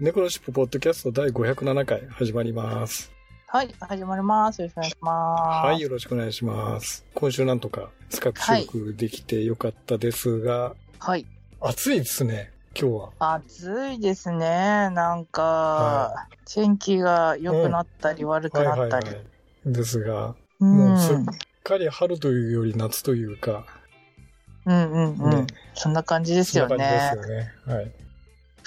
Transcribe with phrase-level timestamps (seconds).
[0.00, 3.10] 猫のしっぽポッドキャスト第507回始まります。
[3.48, 4.62] はい、始まります。
[4.62, 5.66] よろしくお願いします。
[5.66, 7.04] はい、よろしくお願いします。
[7.14, 11.26] 今週なんとか近く収録できてよかったですが、はい。
[11.60, 13.34] 暑いですね、今日は。
[13.34, 14.38] 暑いですね。
[14.90, 19.08] なんか、は天気が良くなったり悪くなったり。
[19.66, 20.76] ですが、うん。
[20.76, 21.16] もうすっ
[21.64, 23.66] かり春というより夏というか、
[24.64, 25.30] うんうんうん。
[25.30, 27.16] ねそんな感じですよそんなね感。
[27.16, 27.74] じですよね。
[27.80, 28.07] はい。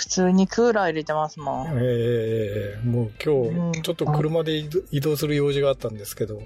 [0.01, 1.67] 普通にクーラー入れてますもん。
[1.79, 4.57] ええもう今うん日、ちょっと車で
[4.91, 6.41] 移動する用事があったんですけど、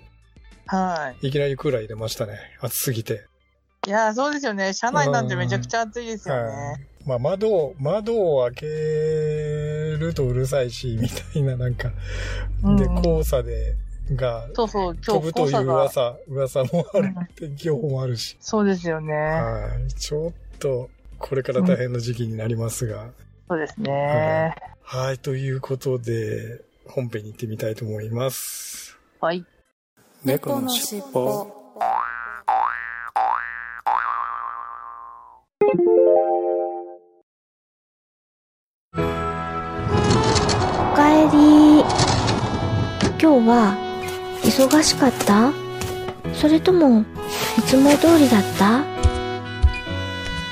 [0.65, 2.37] はいきなりクーラー入れましたね。
[2.59, 3.25] 暑すぎて。
[3.87, 3.89] い。
[3.89, 4.73] いや、そうですよね。
[4.73, 6.87] 車内なんてめちゃくちゃ暑いですよはね。
[7.05, 7.07] い。
[7.07, 11.93] まあ窓を、窓を開けるとうるさいし、みたいななんか、
[12.61, 13.77] うんで、黄砂で、
[14.15, 15.63] が、そうそう、今日飛ぶという。
[15.63, 18.35] 噂、噂もあるうん、天気予報もあるし。
[18.41, 19.13] そうですよね。
[19.13, 19.93] はい。
[19.93, 23.11] ちょっと、これから大変な時期になりますが。
[23.47, 24.55] そうですね。
[24.81, 25.19] はい。
[25.19, 28.97] ということで、本編に行ってみたいと思います。
[29.21, 29.45] はい。
[30.23, 31.45] 猫のしっぽお
[40.95, 41.81] かえり
[43.21, 43.77] 今日は
[44.41, 45.51] 忙しかった？
[46.33, 47.01] それとも
[47.57, 48.79] いつも通りだった？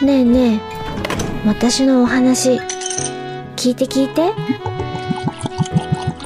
[0.05, 0.59] ねえねえ
[1.47, 2.59] 私のお話
[3.63, 4.33] 聞いて聞いて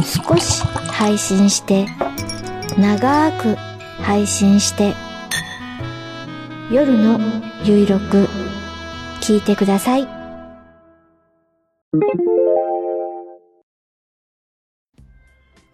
[0.03, 1.85] 少し配信して
[2.79, 3.53] 長く
[4.01, 4.95] 配信して
[6.71, 7.19] 夜の
[7.63, 8.27] ゆいろく
[9.21, 10.07] 聞いてください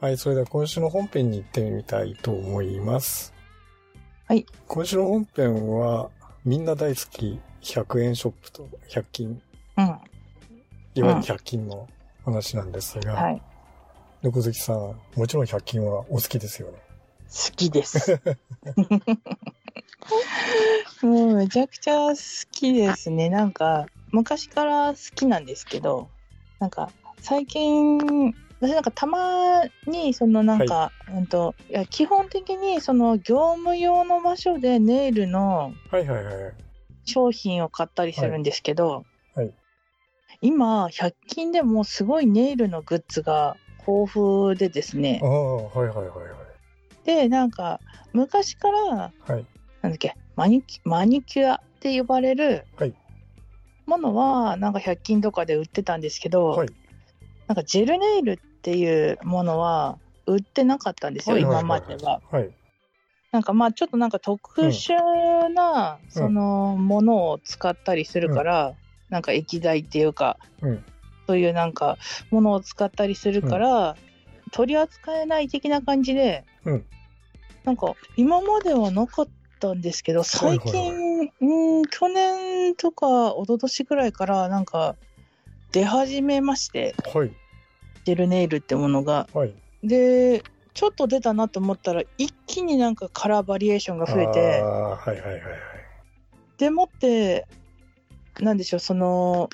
[0.01, 3.33] はい、それでは今週の本編に行ってみたいと思います。
[4.27, 4.45] はい。
[4.67, 6.09] 今週の本編は、
[6.43, 9.41] みんな大好き100円ショップと100均、
[9.77, 9.97] うん。
[10.95, 11.89] いわゆる100均の
[12.23, 13.41] 話なんですが、はい。
[14.21, 16.77] 猫好きさん、もちろん100均はお好きですよね。
[17.27, 18.21] 好きです。
[21.01, 23.29] もうめちゃくちゃ好きですね。
[23.29, 26.09] なんか昔から好きなんですけど、
[26.59, 27.97] なんか最近
[28.61, 36.53] 私なんかたまにそのなんか、うんといや基本的にその業務用の場所でネイルのはいはいはい。
[37.05, 39.05] 商品を買ったりするんですけど、
[39.35, 39.55] はいはい
[40.43, 43.55] 今100均でもすごいネイルのグッズが
[43.87, 45.25] 豊富でですねあ。
[45.25, 46.07] あ、はいはいはい
[47.05, 47.79] でなんか
[48.13, 49.31] 昔からはい。
[49.31, 49.45] はい。
[49.81, 52.93] なんだっけマニキマニキュアって呼ばれるはい
[53.85, 56.67] ものはなんか100均とかで売ってたんですけど、はい
[57.47, 62.21] なんかジェルネイルっていうものは売ってなかったんですよ、はいはいはい今までは。
[62.31, 62.49] はい。
[63.31, 64.93] なんかまあちょっとなんか特殊
[65.53, 68.75] なそのものを使ったりするから、
[69.13, 70.83] なんか液剤っていうか、うん
[71.25, 71.97] そういうなんか
[72.31, 73.95] ものを使ったりするから、
[74.51, 76.85] 取り扱えない的な感じで、うん
[77.63, 79.27] なんか今まではなかっ
[79.61, 84.97] たんですけど最近、はいうん去年とか一昨年ぐらいからなんか
[85.71, 87.31] 出始めましてはい。
[88.03, 89.29] ジェルネイルってものが。
[89.33, 89.53] はい。
[89.81, 90.43] で
[90.73, 95.41] ちょっと出たなと思ったら一気になんかカラーバリエーションが増えてはいはいはいはい。
[96.57, 97.47] でもって
[98.39, 99.49] なんでしょうその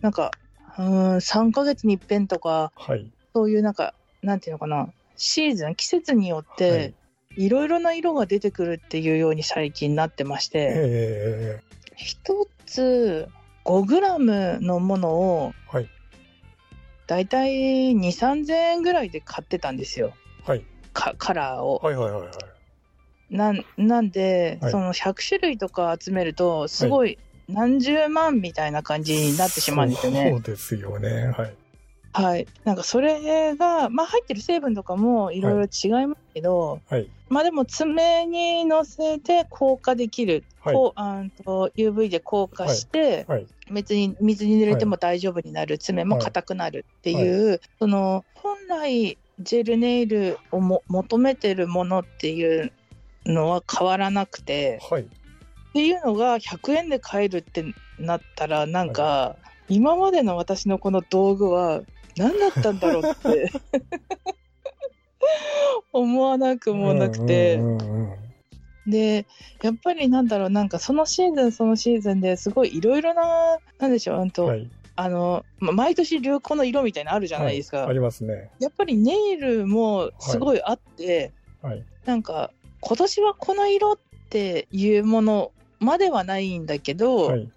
[0.00, 0.30] なんか
[0.78, 3.10] うん3ヶ月に一遍とかはい。
[3.34, 6.94] そういうなんかなんていうのかなシーズン季節によっはいて
[7.36, 11.60] いろいろな色が出てくるっていうように最近なってましてえ
[11.96, 13.28] 一つ
[13.64, 15.88] 5グラムのものをえはい。
[17.06, 17.50] だいたい
[17.94, 20.12] 2 3 0 0円ぐらいで買ってたんですよ
[20.44, 20.64] はい。
[20.92, 21.80] カカラーを。
[21.82, 22.32] はいはいはいはい。
[23.34, 27.18] なんなんで、はいその100種類とか集めるとすごい
[27.52, 30.36] 何十万みたいな感じになってしまうんですよそね。
[30.38, 31.32] うですよね。
[31.36, 31.54] はい。
[32.14, 37.08] はい、なんかそれが、まあ、入ってる成分とかもいろいろ違いますけど、はい。
[37.30, 43.46] まあでも爪にのせて硬化できる、はいこうあんと UV で硬化して、はい。
[43.70, 52.72] 別に水に濡れても大丈夫になる、爪も硬くなるっていう、その本来ジェルネイルをも求めてるものっていう
[53.24, 55.06] のは変わらなくてはい。
[55.72, 57.64] っていうのが100円で買えるって
[57.98, 59.36] なったらなんか、
[59.70, 61.80] 今までの私のこの道具は
[62.18, 63.50] 何だったんだろうって
[65.94, 67.58] 思わなくもなくて、
[68.86, 69.24] で
[69.62, 74.70] やっぱりなんだろうなんかそのシーズンそのシーズンですごいいろいろななんでしょううんと、はい。
[74.94, 78.50] あのま毎年流行の色みたいなのあるじゃないですか、はいありますね。
[78.60, 81.32] やっぱりネイルもすごいあって、
[81.62, 81.82] はい。
[82.04, 83.98] なんか今年はこの色っ
[84.28, 85.52] ていうもの
[85.82, 87.50] まではないんだけど、はい。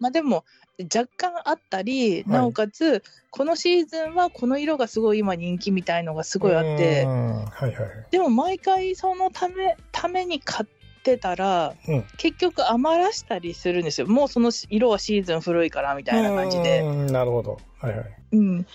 [0.00, 0.44] まあでも
[0.82, 7.88] 若干あったり、なおかつこのシーズンはこの色がすごい今人気みたいのがすごいあってうんはいはい。
[8.10, 16.80] でも毎回そのためために買ってたら、うん結局余らしたりするんですよもうその色はシーズン古いからみたいな感じで。
[16.80, 17.60] うんなるほど。
[17.80, 18.06] はいはい。
[18.32, 18.66] うん、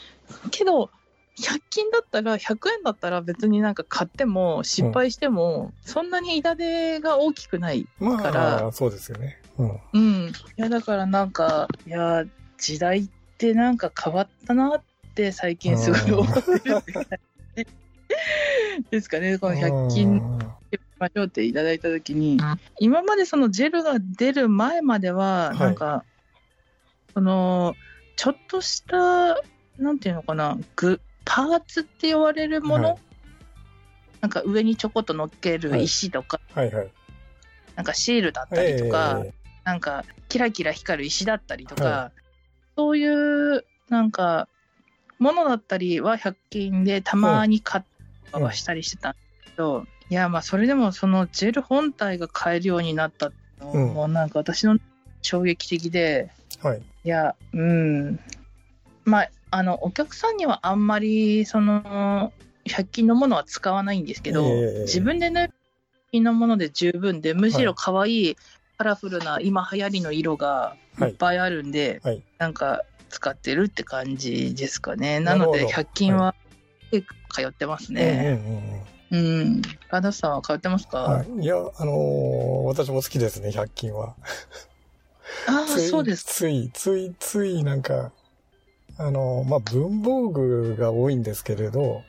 [0.51, 0.89] けど
[1.39, 7.87] 100均だったら100円だったら別になんか買っても失敗してもそんなに痛手が大きくない。
[7.99, 9.39] まからあ、そうですよね。
[9.57, 9.79] うん。
[9.93, 12.25] うん、いやだからなんかいや
[12.57, 14.81] 時代ってなんか変わったなっ
[15.13, 17.65] て最近すごい思ってる
[18.89, 20.21] ですかねこの100均
[20.99, 22.39] ましょうっていただいた時に
[22.79, 26.03] 今までそのジェルが出る前までははいなんか、
[27.13, 27.75] その
[28.15, 29.41] ちょっとした
[29.77, 32.97] なんていうのかなグパーツって言われるもの、はい。
[34.21, 36.71] なんか上にちょこっと乗っける石とか、はい。
[36.71, 36.87] はい。
[37.75, 39.33] なんかシールだったりとか、え
[39.65, 42.11] なんかキラキラ光る石だったりとか、は
[42.77, 44.47] そういうなんか
[45.19, 47.83] ものだったりは100均でたまに買っ
[48.31, 50.13] たりはしたりしてたんですけど、い。
[50.13, 53.93] やまあそれでもそのジェル本体が買えるようになったのうん。
[53.93, 54.77] もなんか私の
[55.21, 56.31] 衝撃的で、
[56.63, 56.81] えはい。
[57.03, 58.19] いやうん。
[59.03, 62.33] まああのお客さんにはあんまりその
[62.65, 64.81] 100均のものは使わないんですけど、ええ。
[64.81, 65.49] 自分でね100
[66.11, 68.37] 均のもので十分でむしろ可愛い
[68.77, 71.05] カラフルな今流行りの色がい。
[71.05, 72.21] っぱいあるんで、はい。
[72.37, 75.19] なんか使ってるって感じですかね。
[75.19, 76.35] なので100均は
[76.91, 78.37] 結構通ってますね。
[78.39, 78.87] うんうんうんうん。
[79.09, 79.17] う
[79.59, 79.61] ん。
[79.89, 84.15] 神田さんは通ってますか、はい、いや、あのー私も好きですね、100均は。
[85.47, 86.25] ああそうです。
[86.25, 88.11] つい、つい、つい、なんか、
[88.99, 92.03] あのーまあ、文房具が多いんですけれど、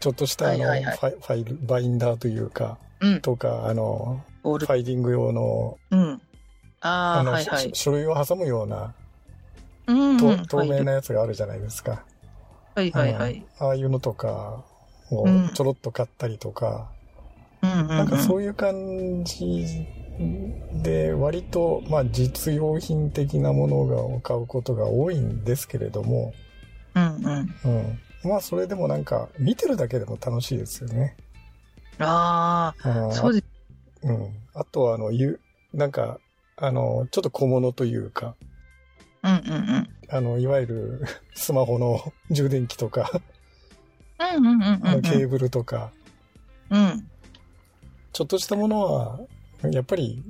[0.00, 1.10] ちょっとしたあの、はいはいはい。
[1.12, 3.20] ファイル、バインダーというか、うん。
[3.20, 6.20] とか、あの、ファイディング用の、うん。
[6.80, 7.60] ああの、はいはい。
[7.62, 8.94] し書類を挟むような、
[9.86, 12.04] うんとうん透明なやつがあるじゃないですか。
[12.74, 13.34] はいはいはい。
[13.34, 14.64] うんああいうのとか
[15.10, 15.50] をうん。
[15.54, 16.90] ちょろっと買ったりとか、
[17.62, 19.86] うんうんなんかうんそういう感じ
[20.82, 26.32] で、割と、まあ、実用品的なものを買うことが多いんですけれども、
[26.94, 27.54] うんうん。
[28.24, 28.30] うん。
[28.30, 31.16] まあ、それでもなんか、見てるだけでも楽しいですよね。
[31.98, 33.10] あうん。
[33.10, 33.44] あそうです。
[34.04, 34.28] うん。
[34.54, 35.40] あとは、あの、ゆ、
[35.72, 36.18] なんか、
[36.56, 38.34] あの、ちょっと小物というか、
[39.22, 39.88] うんうんうん。
[40.08, 41.04] あの、いわゆる
[41.34, 43.10] スマホの充電器とか、
[44.18, 44.62] うんうん
[44.94, 45.92] うんケーブルとか、
[46.70, 47.08] うん。
[48.12, 49.20] ちょっとしたものは、
[49.70, 50.22] やっぱり、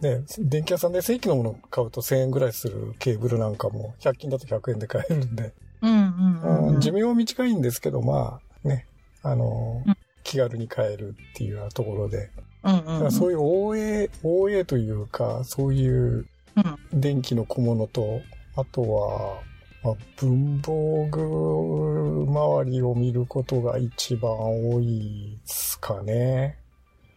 [0.00, 5.52] ね、電気屋さんで正規のものを買うと1000円ぐらいするケーブルなんかも、100均だと100円で買えるんで、
[5.82, 6.80] うんうんうんうん。
[6.80, 8.86] 寿命は短いんですけど、まあ、ね、
[9.22, 9.96] あの、うん
[10.26, 12.30] 気軽に買えるっていうようなところで、
[12.64, 13.12] うんうんうん。
[13.12, 17.00] そういう OA、OA というか、そういううん。
[17.00, 18.22] 電気の小物と、
[18.56, 19.40] あとは、
[19.84, 26.58] まあ、文房具周りを見ることが一番多いですかね。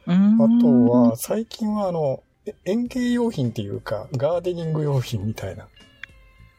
[0.09, 5.67] ああとは、最近はあの、え園芸用品っていうか、ガーデニング用品みたいな。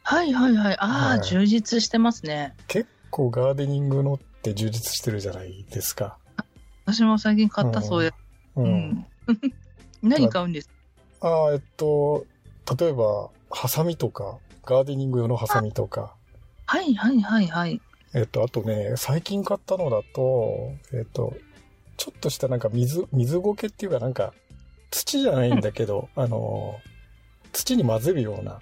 [0.05, 0.77] はいはいはい。
[0.79, 2.55] ああ、はい充実してますね。
[2.69, 6.17] 結構ガーデニングのって充実してるじゃないですか。
[6.87, 8.11] 私も最近買ったそうや。
[8.57, 8.63] う。
[8.63, 9.07] うんん。
[10.03, 10.69] 何買うんです？
[11.21, 12.27] かああ、えっと、
[12.79, 16.15] 例えば、ハサミとか、ガーデニング用のハサミとか、
[16.67, 17.81] はいはいはいはい。
[18.15, 21.35] えっと、あとね、最近買ったのだと、えっと、
[22.01, 24.33] ちょっとしたなんか水、水苔っていうかなんか、
[24.91, 26.81] 土じゃないんだけど、 あの、
[27.53, 28.59] 土に混ぜるような、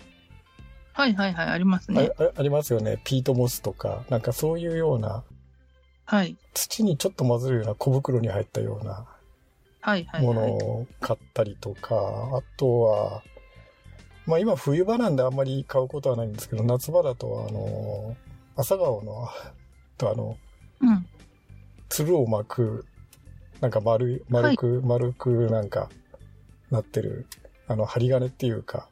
[0.92, 2.11] はいはいはい、ありますね。
[2.18, 3.00] ああありますよね。
[3.04, 5.23] ピートモスとか、なんかそういうような、
[6.04, 6.37] はい。
[6.52, 9.07] 土にちょっと混ぜるような小袋に入ったような
[9.83, 10.50] はいはいものはい。
[10.50, 13.23] を買ったりとか、あとは、
[14.26, 18.16] まあ今冬場なんであんまり買うことはないんですけど、夏場だとあの、
[18.57, 19.28] 朝顔の、
[19.97, 20.37] とあの、
[20.80, 21.07] うん。
[21.88, 22.85] つるを巻く、
[23.61, 25.88] なんか丸い、丸く、丸くなんか、
[26.71, 27.27] なってる、
[27.67, 28.88] あの、針金っていうか、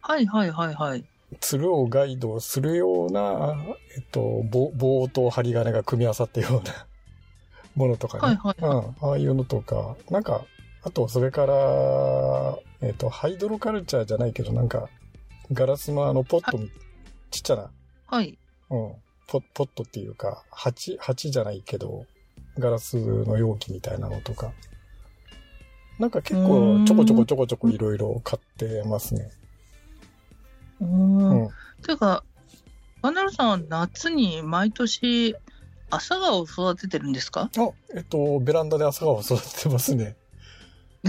[0.00, 1.04] はいはいはいはい。
[1.40, 3.56] つるをガイドするような、
[3.96, 6.86] えっと、棒棒と針金が組み合わさったような
[7.74, 8.20] ものとかね。
[8.20, 9.08] はいはいはいうん。
[9.08, 10.44] ああいうのとか、なんか、
[10.82, 14.88] あと、それから、えっと、ハイドロカルチャーじゃないけど、なんか、
[15.52, 16.70] ガラスのあのポットみ、
[17.30, 17.70] ちっちゃな、
[18.06, 18.38] はい。
[18.70, 18.94] うん、
[19.26, 22.06] ポポットっていうか、鉢、鉢じゃないけど、
[22.58, 24.52] ガラスの容器みたいなのとか。
[25.98, 29.30] なんか結構ちょこちょこちょこちょこいろいろ買ってますね。
[30.80, 30.84] う。
[30.84, 31.48] うんん。
[31.82, 32.22] ていうか、
[33.02, 35.36] バナナさんは夏に毎年、
[35.88, 37.50] 朝顔を育ててるんですか？
[37.56, 40.16] あ、えっと、ベランダで朝顔を育ててますね。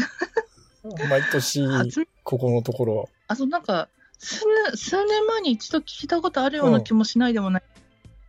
[1.10, 3.10] 毎年、初ここのところ。
[3.27, 3.89] あとなんか
[4.20, 7.63] 数年、数年前に一度聞いたことあるような気もしないでもない。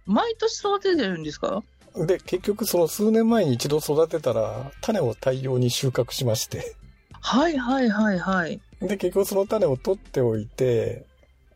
[0.06, 1.62] 毎年育ててるんですか？
[1.96, 6.76] で、結局その数年前に一度育てたら、種を大量に収穫しまして。
[7.20, 8.60] はいはいはいはい。
[8.80, 11.06] で、結局その種を取っておいて、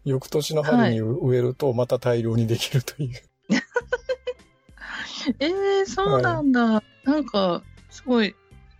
[0.04, 3.10] 翌年の春に植えるとまた大量にできるという。
[5.38, 6.82] えー、そうなんだ。
[7.04, 8.34] なんか、すごい、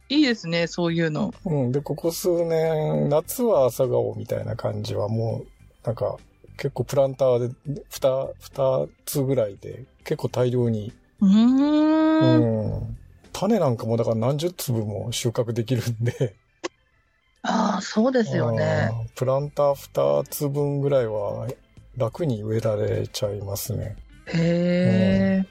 [0.09, 1.32] いいですね、そういうの。
[1.44, 1.73] うん。
[1.73, 6.16] で、ここ数年、夏は朝顔みたいな感じはもう、なんか、
[6.56, 10.92] 結構プランターで、二、二つぐらいで、結構大量に、
[11.23, 12.79] うーん。
[12.81, 12.97] うん。
[13.33, 16.35] 種なんかもだから何十粒も収穫できるんで。
[17.43, 18.91] ああ、そうですよね。
[18.91, 21.47] うんプランター二つ分ぐらいは
[21.97, 23.97] 楽に植えられちゃいますね。
[24.26, 25.47] へえ。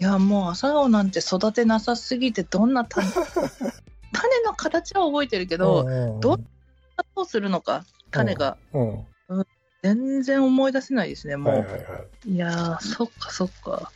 [0.00, 3.06] いや、もう朝顔なんて育てなさすぎて、どんな種、
[4.12, 6.38] 種の形は覚えてるけど、うんど
[7.16, 8.56] どうするのか、種が。
[8.72, 9.06] うん。
[9.82, 11.54] 全然思い出せないですね、もう。
[11.54, 11.78] はいはいは
[12.26, 12.30] い。
[12.30, 13.92] いやー、そっかそっか。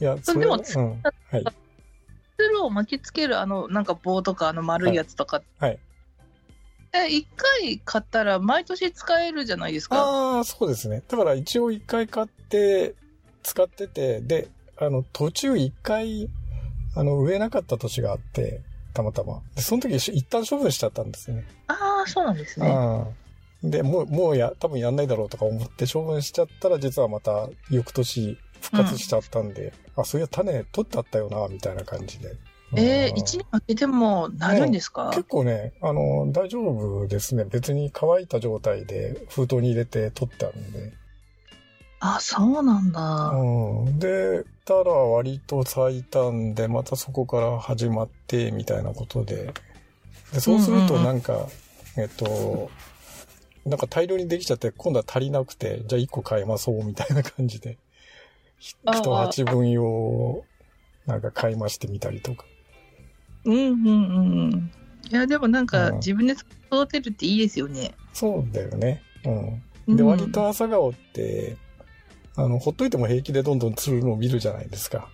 [0.00, 1.02] いや、それでもうん。
[1.02, 1.44] はい。
[2.36, 5.42] 袋を巻きつけるあの、なんか棒とか、あの丸いやつとか。
[5.58, 5.78] はい。
[6.92, 9.96] え、一回買ったら毎年使えるじゃないですか？
[9.96, 11.02] ああ、そうですね。
[11.08, 12.94] だから一応一回買って
[13.42, 16.28] 使ってて、で、あの、途中一回、
[16.96, 18.60] あの、植えなかった年があって、
[18.92, 19.42] たまたま。
[19.56, 21.44] で、その時一旦処分しちゃったんですよね。
[21.66, 22.68] ああ、そうなんですね。
[23.64, 32.34] で、もう、もうや、多分やんないだろうとか思って処分しちゃったら、実はまた翌年復活しちゃったんで、あ、そういや種取ってあったよな、みたいな感じで。
[32.76, 37.44] えー、うん一年空けてもなるんですか、結構ね、あの、大丈夫ですね。
[37.44, 40.92] 別に乾いた状態で封筒に入れて取ってあるんで。
[42.00, 43.30] あ、そうなんだ。
[43.30, 43.98] うん。
[43.98, 49.52] で、たら割と咲いたんで、またそこから始まって、みたいなことで。
[50.32, 51.46] で、そうするとうんうんうんなんか、
[51.96, 52.70] えっと、
[53.64, 57.78] なんか大量にできちゃって、今度は足りなくて、じゃあ1個買いましょう、みたいな感じで。
[58.92, 60.44] 一鉢分用を、
[61.06, 62.46] なんか買いましてみたりとか。
[63.44, 64.72] うんうんうんうん。
[65.10, 67.92] いや、でもなんかうん自分で育てるっていいですよね。
[68.14, 69.02] そうだよね。
[69.86, 69.96] うん。
[69.96, 71.56] で、うん割と朝顔って、
[72.36, 75.10] あの、ほっといても平気でどんどんつるのを見るじゃないですか。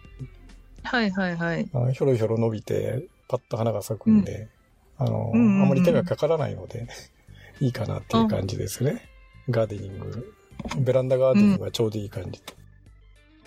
[0.85, 1.69] はいはいはい。
[1.75, 4.49] あひょろひょろ伸びて、パッと花が咲くんで、
[4.97, 6.87] あの、うんうんうんあんまり手がかからないので、
[7.61, 9.09] いいかなっていう感じですね。
[9.49, 10.35] ガーデニング。
[10.79, 12.41] ベランダガーデニングはちょうどいい感じ。
[12.55, 12.60] うん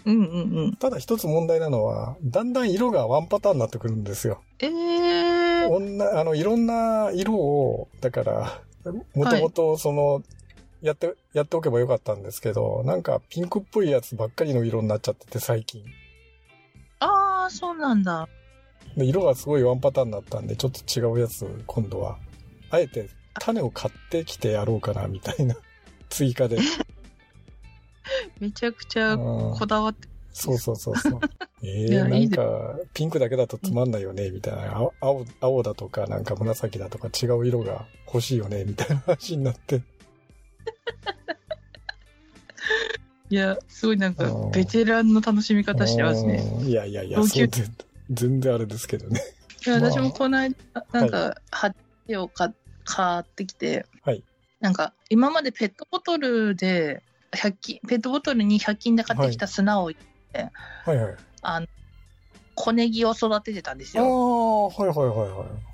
[0.06, 0.76] うんうん。
[0.76, 4.42] ただ一つ問題なのは、だんだん色がワンパターンになってくるんですよ。
[4.60, 8.62] えー、女、あの、いろんな色を、だから、
[9.16, 10.24] もともとその、
[10.82, 15.84] やって、やっておけばよかったんですけど、なんかピンクっぽいやつばっかりの色になっちゃってて最近。
[17.00, 18.28] ああ、そうなんだ。
[18.98, 22.18] で色がすごいワンパターンだったんで、ちょっと違うやつ、今度は。
[22.70, 25.56] あえて種を買ってきてやろうかな、みたいな。
[26.10, 26.58] 追加で。
[28.40, 30.08] めちゃくちゃうんこだわって。
[30.34, 31.20] そうそうそうそう。
[31.64, 34.76] えいー、ないんか、ピンクだけだとつまんないよね、みたいな。
[34.76, 39.82] 青、青青だとか、なんか紫だとか違う色が欲しいよね、みたいな話になって。
[43.30, 46.44] いや、すごいなんかうんベテランの楽しみ方してますね。
[46.60, 46.68] うん。
[46.68, 47.50] いやいやいや、そう全
[48.10, 49.22] 全然あれですけどね。
[49.66, 50.56] いや、まあ私もこの間、
[50.92, 51.76] なんか、鉢
[52.18, 52.54] を買
[52.86, 54.24] 買ってきて、はい
[54.60, 57.04] なんか、今までペットボトルで、
[57.36, 61.18] 100均、ペットボトルに100均で買ってきた砂を、はいはい。
[61.42, 61.68] あの、
[62.56, 64.68] 小ネギを育ててたんですああ、よ。
[64.68, 65.74] はいはいはいはい。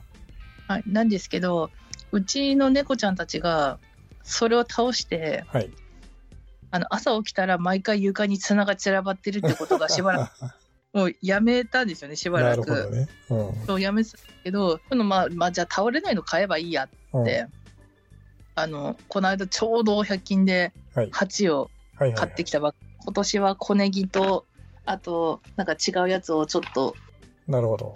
[0.67, 0.83] はい。
[0.85, 1.71] なんですけど、
[2.11, 3.79] うちの猫ちゃんたちが、
[4.23, 5.73] それを倒して、はい。
[6.71, 10.31] あの、朝起きたら毎回床に砂が散らばってるってことがしばらく、
[10.93, 12.91] もうやめたんですよね、しばならく。
[12.91, 13.09] ね。
[13.29, 13.65] うん。
[13.65, 17.47] そう、やめてたけど、今度まあ、まあ、じゃあ倒れないの買えばいいやうんって、
[18.55, 20.73] あの、この間ちょうど100均ではい。
[21.11, 22.15] 鉢をはいはいはい。
[22.15, 24.45] 買ってきたばっか、今年は小ネギと、
[24.85, 26.95] あと、なんか違うやつをちょっと、
[27.47, 27.93] なるほど。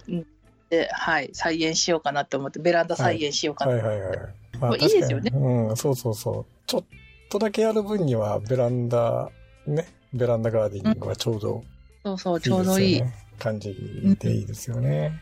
[0.70, 3.72] で、はい、再現しようかなって思って、ベランダ再現しようかな。
[3.72, 4.18] はいはいはい。
[4.60, 6.46] まもういいですよねうん、そうそうそう。
[6.66, 6.84] ちょっ
[7.28, 9.30] とだけやる分には、ベランダ、
[9.66, 11.64] ね、ベランダガーデニングはちょうど
[12.04, 12.64] そうそう、いいですよね。
[12.64, 13.02] ちょうどいい。
[13.38, 15.20] 感じでいいですよね。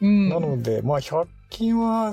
[0.00, 0.08] うん。
[0.08, 0.28] うん。
[0.28, 2.12] なので、まあ、100均は、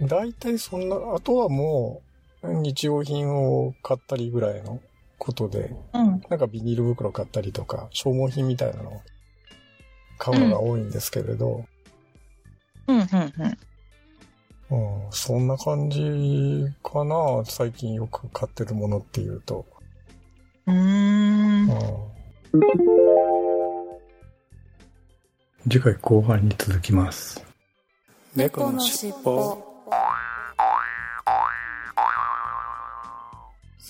[0.00, 2.03] 大体そんな、あとはもう、
[2.44, 4.80] 日用品を買ったりぐらいの
[5.18, 6.22] ことで、うん。
[6.28, 9.02] なんかビニール袋買ったりとか、消耗品みたいなのを
[10.18, 11.64] 買うのが多いんですけれど、
[12.86, 13.04] うん、うん、
[14.70, 15.04] うん。
[15.06, 16.00] うん、そんな感じ
[16.82, 19.64] かな、最近よく買ってるものっていうと。
[20.66, 21.70] うーん。
[21.70, 22.14] うん
[25.66, 27.42] 次回後半に続きます。
[28.36, 29.73] 猫のしっぽ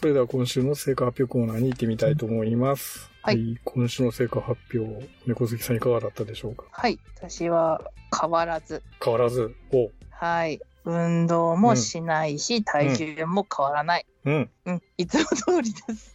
[0.05, 3.11] それでは今週の成果発表コーナーに行ってみたいと思います。
[3.23, 6.65] はい今週の成果発表、猫好きさんいかがだったでしょうか？
[6.73, 7.01] はい。
[7.17, 7.81] 私は
[8.21, 8.83] 変わらず。
[9.03, 10.61] 変わらず、おはい。
[10.85, 14.07] 運動もしないし、体重も変わらない。
[14.27, 14.51] うん。
[14.67, 14.83] うん。
[14.99, 16.15] いつも通りです。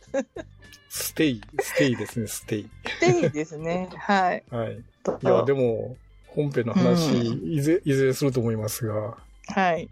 [0.90, 2.70] ステイ、ステイですね、ステイ。
[3.02, 3.90] でいいですね。
[3.98, 4.44] はい。
[4.52, 4.74] はい。
[4.78, 9.18] いとや、でも、本編の話、うんいずれ、いずれすると思いますが、
[9.48, 9.90] はい。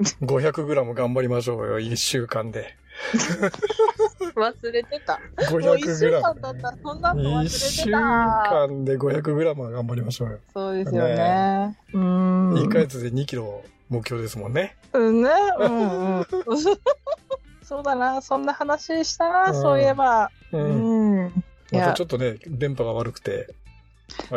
[0.00, 2.76] 500g 頑張りましょうよ、1週間で。
[4.34, 5.20] 忘れてた。
[5.50, 8.66] もう一週 500g 間経ったらそんなの忘れ1週てた。
[8.66, 10.38] 間で 500g は頑張りましょうよ。
[10.52, 11.78] そうですよね。
[11.92, 12.54] うーん。
[12.54, 14.76] 1ヶ月で2キロ目標ですもんね。
[14.92, 15.30] うんね。
[15.58, 16.26] うんうん。
[17.62, 18.20] そうだな。
[18.22, 19.50] そんな話したな。
[19.50, 20.30] うんそういえば。
[20.52, 20.58] う。
[20.58, 21.26] うんん。
[21.28, 21.32] い
[21.72, 23.54] またやちょっとね、電波が悪くて。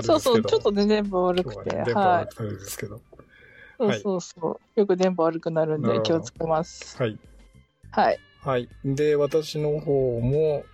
[0.02, 0.42] そうそう。
[0.44, 1.70] ちょっとね、電波悪くて。
[1.72, 2.24] 電波はい。
[2.24, 3.02] 悪くてですけど。
[3.80, 4.80] そうそうそう。
[4.80, 6.98] よく電波悪くなるんで気をつけます。
[7.02, 7.18] はい。
[7.92, 8.20] はい。
[8.42, 8.70] はい。
[8.84, 10.66] で、私の方も、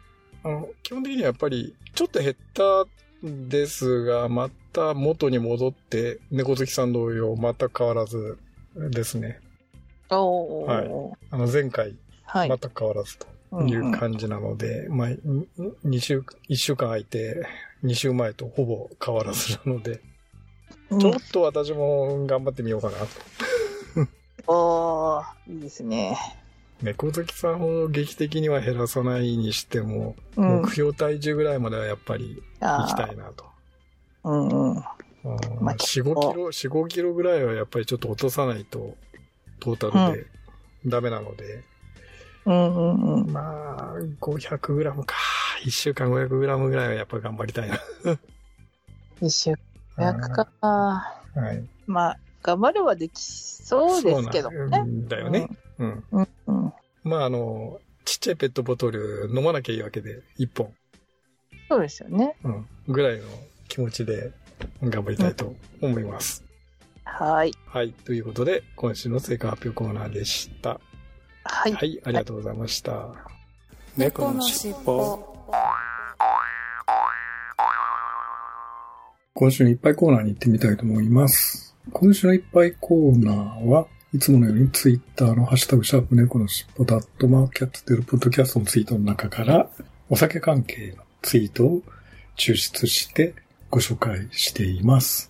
[0.44, 2.86] あの、基本的にはやっぱり、ちょっと減った
[3.28, 8.40] んですが、また元に戻って、猫好きさん同様、また変わらず
[8.76, 9.40] ですね。
[10.10, 10.72] おー。
[10.72, 12.50] はいあの、前回、はい。
[12.50, 16.20] また変わらずとうんいう感じなので、まあ、2週、
[16.50, 17.46] 1週間空いて、
[17.84, 20.15] 2週前とほぼ変わらずなので、うん
[20.90, 23.08] ちょっと私も頑張ってみようかなと。
[24.52, 26.18] おー、いいですね。
[26.82, 30.62] 猫好きさんほど劇的には減らさないにしても、うん。
[30.62, 33.46] 目標体重ぐらいまではやっぱり行きたあいなと。
[34.24, 34.76] ーうんうん。
[34.76, 34.84] うん
[35.60, 38.96] まあ4、5キロ、4、5キロぐらいはやっぱりちょっと落とさないと、
[39.60, 40.28] トータルで
[40.86, 41.64] ダメなので、
[42.46, 43.32] うんうんうん。
[43.32, 45.16] まあ、500グラムか。
[45.64, 47.80] 1週間500グラムぐらいはやっぱ頑張りたいな。
[49.20, 49.54] 一週
[49.98, 50.48] 間か。
[50.62, 51.64] はい。
[51.88, 54.84] まあ、頑張ればできそうですけどそうね。
[55.08, 55.50] だよね。
[55.80, 56.04] うん。
[56.12, 56.28] うん。
[56.48, 56.74] うん。
[57.04, 60.74] まあ、あの、ちっちゃいペットボトル飲まなきゃいいわけで、1本、
[61.70, 62.36] そうですよね。
[62.44, 63.24] うん、ぐらいの
[63.68, 64.32] 気持ちで
[64.84, 66.44] 頑張りたいと思います。
[67.04, 67.52] はい。
[67.66, 67.92] はい。
[67.92, 70.80] ということで、今週の成果発表コーナーでした。
[71.44, 71.74] はい。
[71.74, 73.08] はい、ありがとうございました。
[73.98, 75.36] 猫のしっぽ
[79.38, 81.76] 今週のいっぱいコーナーに行ってみたいと思います。
[81.92, 89.70] 今週のいっぱいコーナーはいつものようにツイッターのハッシュタグシャープ猫のしっぽダットマーキャットてるポッドキャストのツイートの中から
[90.10, 91.82] お酒関係のツイートを
[92.38, 93.36] 抽出して
[93.70, 95.30] ご紹介しています。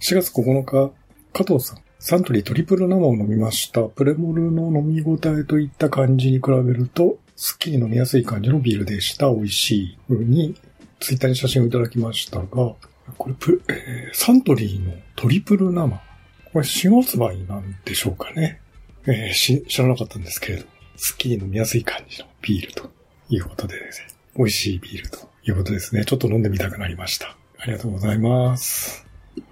[0.00, 0.92] 4月9日、
[1.32, 3.84] 加藤さん、サントリートリプル生を飲みました。
[3.84, 9.32] プレモルの飲み応えといった感じに比べると、すっきり飲みやすい感じのビールでした。
[9.32, 10.54] 美味しい風に、
[11.00, 12.74] ツイッターに写真をいただきましたが、
[13.18, 16.00] これプ、えーサントリーのトリプル生。
[16.52, 18.60] これ新発売なんでしょうかね。
[19.06, 22.90] えーし知らなかったんですけれど、すっきり飲みやすい感じのビールと
[23.28, 26.04] いうことでですね、美味しいビールということですね。
[26.04, 27.36] ちょっと飲んでみたくなりました。
[27.58, 29.06] ありがとうございます。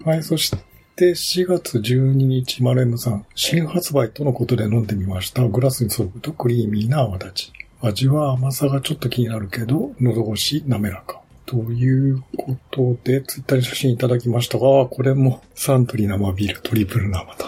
[0.04, 0.50] はい、そし
[0.96, 5.48] て4月12日、マレムさん、新発売とのことで飲んでみました。
[5.48, 7.52] グラスに注ぐとクリーミーな泡立ち。
[7.80, 11.19] 味は甘さがちょっと気になるけど、喉越し滑らか。
[11.50, 17.44] ということで、ツイッターに写真いただきましたが、これもサントリー生ビールトリプル生と。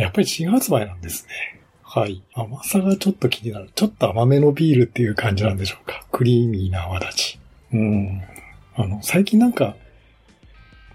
[0.00, 1.60] やっぱり新発売なんですね。
[1.82, 2.22] はい。
[2.34, 3.70] 甘さがちょっと気になる。
[3.74, 6.06] ちょっと甘めのビールっていう感じなんでしょうか。
[6.12, 7.40] クリーミーな泡立ち。
[7.72, 8.22] うん。
[8.76, 9.74] あの、最近なんか、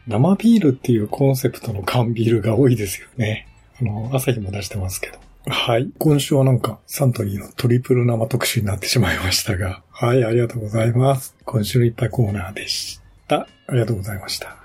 [0.08, 3.46] 生ビールっていうコンセプトの缶ビールが多いですよね。
[3.82, 5.20] あの、朝日も出してますけど。
[5.50, 5.90] はい。
[5.98, 9.82] 今週はなんか、サントリーのトリプル生特集になってしまいましたが。
[9.92, 11.36] はい、ありがとうございます。
[11.46, 13.48] 今週のいっぱいコーナーでした。
[13.68, 14.58] ありがとうございました。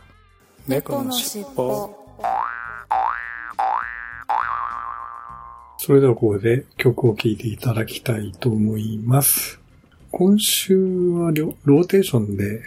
[0.67, 2.03] 猫のしっぽ
[5.79, 9.61] それではここで曲を聴いていただきたいと思います。
[10.11, 12.63] 今週はロローテーションで、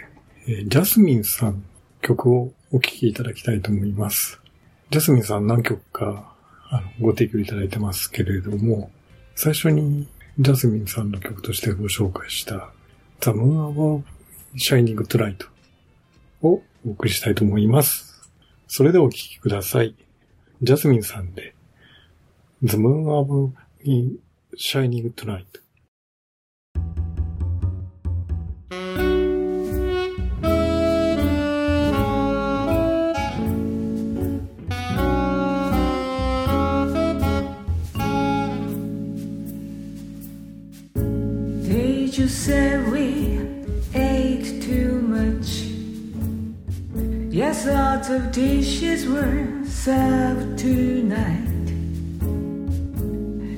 [0.46, 1.64] えージャスミンさん
[2.00, 4.40] 曲をお聴きいただきたいと思います。
[4.90, 6.35] ジャスミンさん何曲か
[6.76, 8.90] あのご提供いただいてますけれども、
[9.34, 10.06] 最初に
[10.38, 12.70] ジャスミンさんの曲としてご紹介した
[13.20, 14.02] The Moon Above
[14.56, 15.46] Shining Tonight
[16.42, 18.30] をお送りしたいと思います。
[18.68, 19.94] それではお聴きください。
[20.60, 21.54] ジャスミンさんで
[22.62, 24.18] The Moon of in
[24.58, 25.46] Shining Tonight。
[42.26, 43.38] You say we
[43.94, 45.48] ate too much?
[47.32, 51.68] Yes, lots of dishes were served tonight.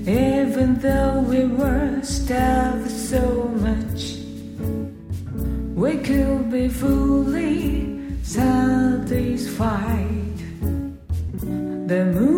[0.07, 4.19] Even though we were starved so much,
[5.75, 9.79] we could be fully satisfied.
[11.93, 12.38] The moon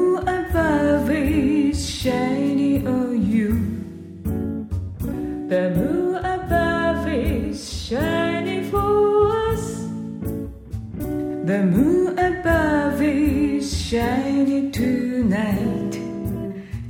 [13.91, 15.95] shining tonight.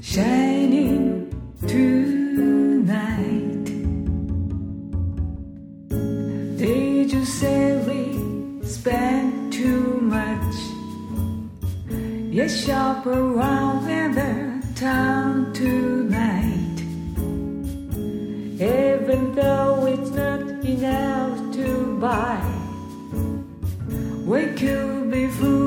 [0.02, 1.32] Shining
[1.66, 3.64] tonight.
[6.58, 10.56] Did you say we spent too much?
[12.30, 16.80] Yes, shop around in the town tonight.
[18.60, 22.44] Even though it's not enough to buy,
[24.26, 25.59] we could be fully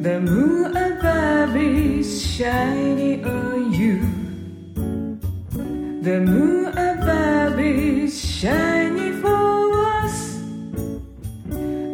[0.00, 4.00] The moon above is shining on you.
[6.00, 10.38] The moon above is shining for us.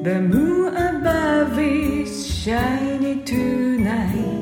[0.06, 4.35] The moon above is shining tonight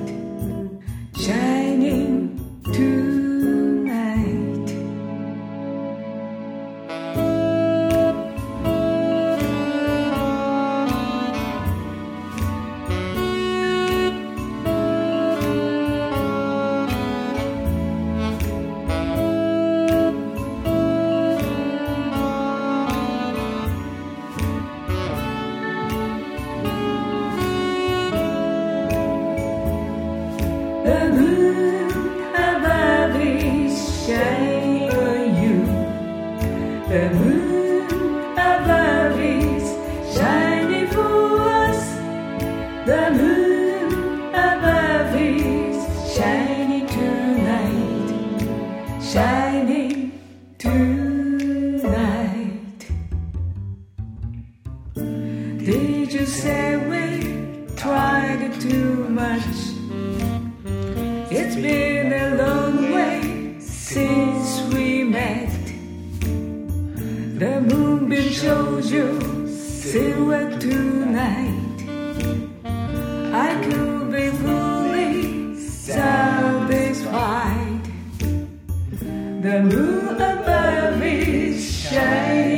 [79.54, 82.53] The moon above is shining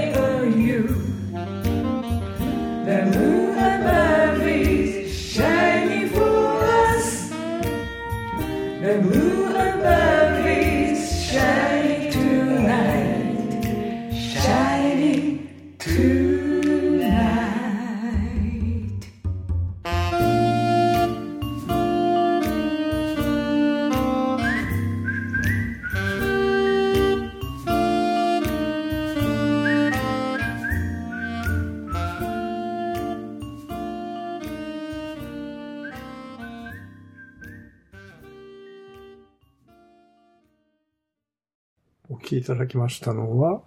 [42.47, 43.61] ただきましたのは、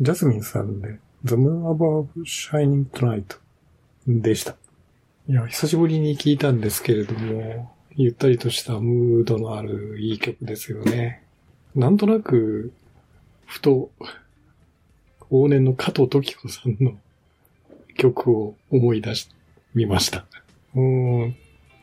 [0.00, 3.38] ジャスミンさんで、The Moon Above Shining Tonight
[4.06, 4.56] でした。
[5.28, 11.22] いや、久しぶりに聞いたんですけれども、ゆったりとしたムードのあるいい曲ですよね。
[11.76, 12.72] なんとなく、
[13.46, 13.90] ふと、
[15.30, 16.98] 往年の加藤時子さんの
[17.96, 19.28] 曲を思い出し、
[19.74, 20.26] みました。
[20.74, 21.36] うん、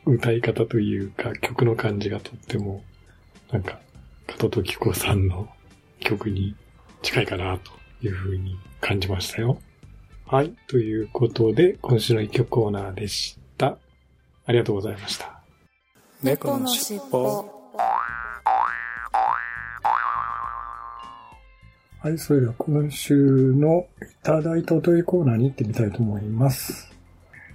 [0.05, 2.83] 歌い方というか曲の感じがとっても、
[3.51, 3.79] なんか、
[4.27, 5.49] 加藤時子さんの
[6.01, 6.55] 曲に
[7.01, 7.71] 近いかなと
[8.05, 9.59] いうふうに感じましたよ。
[10.25, 10.53] はい。
[10.67, 13.77] ということで、今週の一曲コーナーでした。
[14.45, 15.41] ありがとうございました。
[16.21, 17.45] 猫のしっぽ
[21.99, 22.17] はい。
[22.17, 26.91] それでは今週のいただいたお問いコーナーに行ってみたいと思います。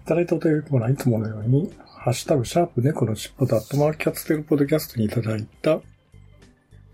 [0.05, 5.81] いただいたお問いコーナー、いつものように、ハッシュタグ、シャープ猫のしっぽとアットマークキャッツテルポッドキャストにいただいた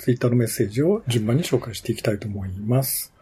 [0.02, 3.12] ツイッターのメッセージを順番に紹介していきたいと思います。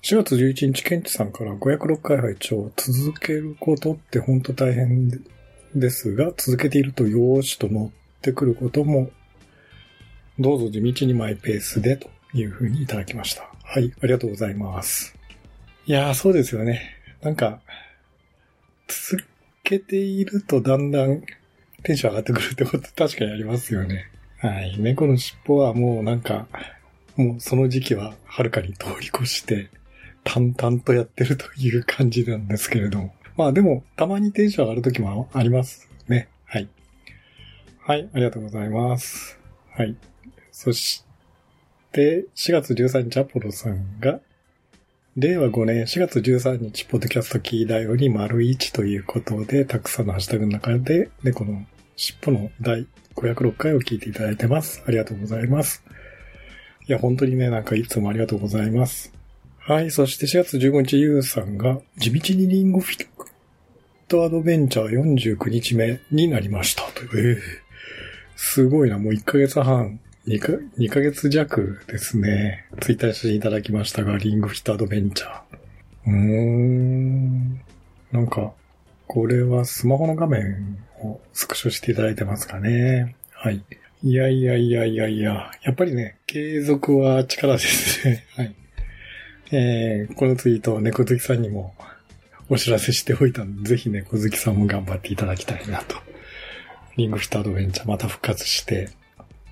[0.00, 5.10] 4月11日、ケンチさんから506回拝聴続けることって本当大変
[5.74, 9.10] ですが、続けているとよーしと乗ってくることも、
[10.38, 13.52] どうぞ地道にマイペースでというふうにいただきました。
[13.62, 15.14] はい、ありがとうございます。
[15.84, 16.80] いやー、そうですよね。
[17.20, 17.60] なんか、
[18.88, 19.22] 続
[19.62, 21.20] けているとだんだん
[21.82, 24.10] テンション上がってくるってこと確かにありますよね。
[24.44, 24.76] はい。
[24.78, 26.46] 猫の尻尾はもうなんか、
[27.16, 29.70] もうその時期ははるかに通り越して、
[30.22, 33.14] 淡々とやってるという感じなんですけれども。
[33.38, 36.28] まあでも、たまにテンション上がる時もありますね。
[36.44, 36.68] はい。
[37.80, 39.38] はい、ありがとうございます。
[39.70, 39.96] はい。
[40.52, 41.04] そし
[41.92, 44.20] て、4月13日アポロさんが、
[45.16, 51.64] 令和5年4月13日、ポッドキャストキーだより丸1ということで、たくさんのハッシュタグの中で、猫の
[51.96, 54.82] 尻尾の第506回を聞いていただいてます。
[54.86, 55.82] ありがとうございます。
[56.86, 59.12] いや、本当にね、なんかいつもありがとうございます。
[59.58, 63.06] はい、そして4月15日、ゆうさんが、地道にリンゴフィッ
[64.08, 66.82] トアドベンチャー49日目になりました。
[66.82, 67.64] えー
[68.36, 72.66] すごいな、もう1ヶ月半、2か、2ヶ月弱ですね。
[72.80, 75.40] ツイッター写真いただきましたが、リングフィットアドベンチャー。
[76.06, 77.60] うーん。
[78.12, 78.52] なんか、
[79.06, 83.16] これはスマホの画面をスクショしていただいてますかね。
[83.32, 83.64] はい。
[84.02, 88.24] いやいやいやいやいや、やっぱりね、継続は力ですね。
[88.36, 88.54] はい。
[89.50, 91.74] えー、このツイート、猫好きさんにも
[92.48, 95.96] お知らせしておいたので、ぜひ猫好きさんも頑張っていただきたいなと。
[96.96, 98.90] リングフィットアドベンチャーまた復活して、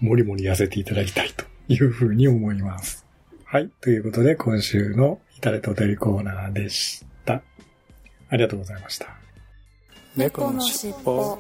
[0.00, 3.06] もりもり痩せていただきたいというふうに思います。
[3.44, 3.70] はい。
[3.80, 7.42] ということで、今週のいただいたお便りコーナーでした。
[8.28, 9.21] ありがとうございました。
[10.14, 11.38] 猫のしっぽ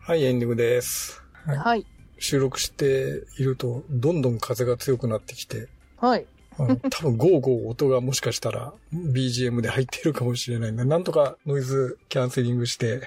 [0.00, 1.22] はい、エンディングです。
[1.46, 1.86] はい。
[2.18, 6.26] 収録していると、どんどん風が強くなってきて、はい。
[6.58, 13.02] うん多分ゴーゴー音がもしかしたら BGM で入っているかもしれないんで、なんとかノイズキャンセリングして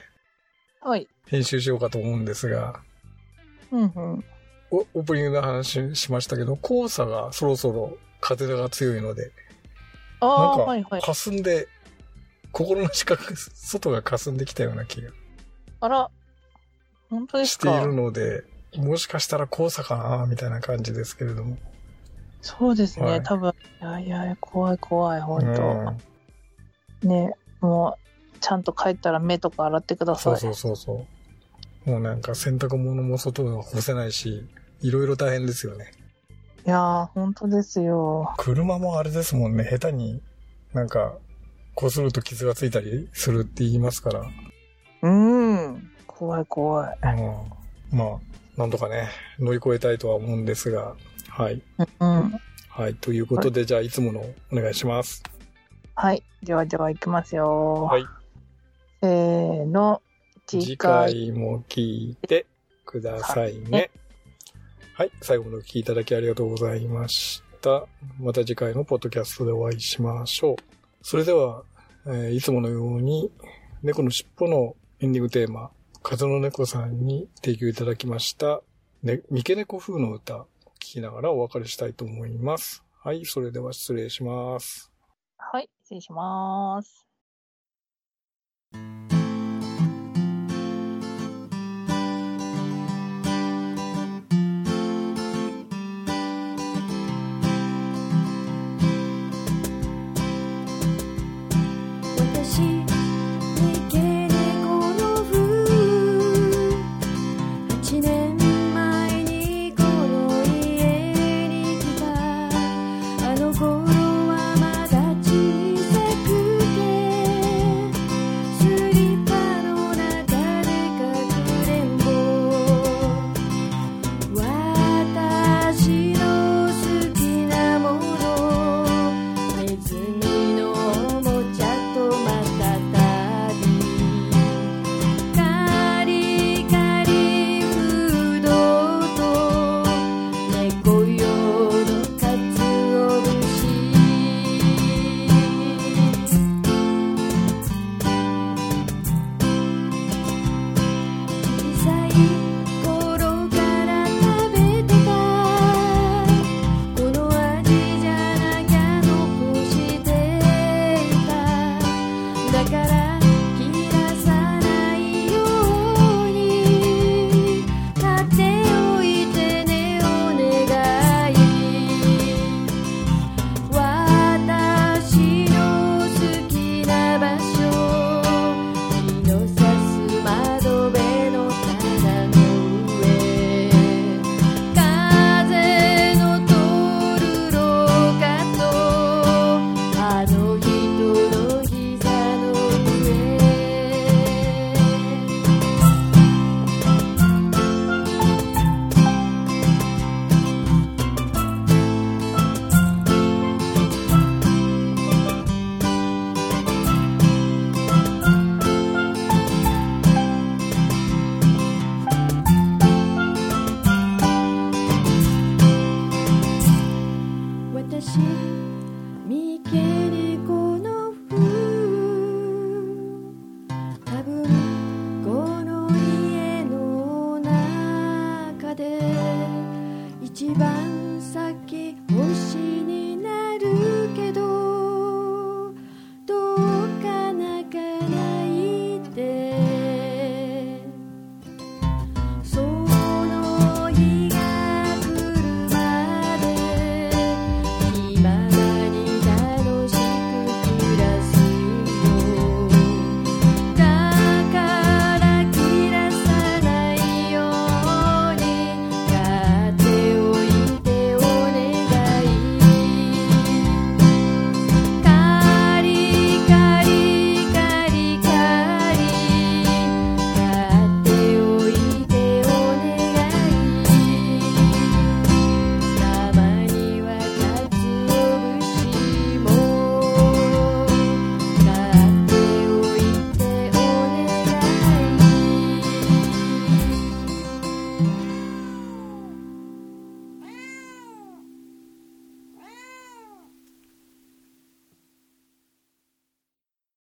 [0.80, 1.10] はい。
[1.28, 2.80] 編集しようかと思うんですが、
[3.70, 4.26] うんうん。
[4.72, 9.32] おオープニングの話しましたけど、黄砂がそろそろ風が強いので、
[10.24, 11.02] ああ、なんかはいはい。
[11.02, 11.68] 霞んで、
[12.52, 15.12] 心の近く、外が霞んできたような気が
[15.82, 16.10] あら、
[17.10, 17.70] 本当ですか？
[17.70, 18.44] しているので、
[18.76, 21.58] もしかしたら黄砂かなみたいな感じですけれども。
[22.42, 23.54] そうですね、はい多分。
[23.82, 25.98] いやいや、怖い怖い、う本ん
[27.02, 27.98] 当、ね、も
[28.36, 30.40] う、ちゃんと帰ったら目とか洗ってください。
[30.40, 31.06] そうそうそうそ
[31.88, 31.90] う。
[31.90, 34.46] もうなんか洗濯物も外は干せないし、
[34.82, 35.92] いろいろ大変ですよね。
[36.66, 38.34] いやー、本当ですよ。
[38.38, 40.22] 車もあれですもんね、下手に
[40.74, 41.18] なんか、
[41.76, 44.24] こすると傷がついたりするって言いますから。
[45.02, 45.92] うん。
[46.08, 46.98] 怖い怖い。
[47.04, 48.20] うん、まあ、
[48.58, 50.96] なんとかね、乗り越えたいとは思うんですが、
[51.30, 51.62] はい。
[52.00, 52.40] うん。
[52.70, 52.96] はい。
[52.96, 54.22] ということで、じゃあ、いつもの
[54.52, 55.22] お願いします。
[55.96, 56.24] はい。
[56.42, 57.84] ではでは行きますよ。
[57.84, 58.06] はい。
[59.02, 60.02] せーの。
[60.48, 62.46] 次回も聞いて
[62.86, 63.92] くださいね。
[64.96, 65.12] はい。
[65.24, 67.88] 最後までお聞きいただきありがとうございました。
[68.20, 70.56] また次回のポッドキャストでお会いしましょう。
[71.02, 71.64] それでは、
[72.06, 73.32] えーいつものように、
[73.82, 75.72] 猫の尻尾のエンディングテーマ、
[76.04, 78.62] 風の猫さんに提供いただきました、
[79.02, 80.46] ね、三毛猫風の歌、聞
[80.80, 82.84] きながらお別れしたいと思います。
[83.04, 83.26] はい。
[83.26, 84.92] それでは失礼します。
[85.38, 85.70] はい。
[85.82, 87.08] 失礼します。